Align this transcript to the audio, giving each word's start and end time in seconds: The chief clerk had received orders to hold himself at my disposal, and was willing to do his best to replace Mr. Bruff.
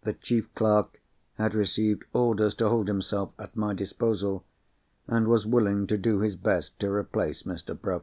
The 0.00 0.14
chief 0.14 0.48
clerk 0.54 1.02
had 1.34 1.54
received 1.54 2.04
orders 2.14 2.54
to 2.54 2.70
hold 2.70 2.88
himself 2.88 3.32
at 3.38 3.54
my 3.54 3.74
disposal, 3.74 4.44
and 5.06 5.28
was 5.28 5.46
willing 5.46 5.86
to 5.88 5.98
do 5.98 6.20
his 6.20 6.36
best 6.36 6.80
to 6.80 6.88
replace 6.90 7.42
Mr. 7.42 7.78
Bruff. 7.78 8.00